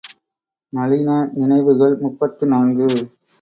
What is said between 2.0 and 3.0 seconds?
முப்பத்து நான்கு.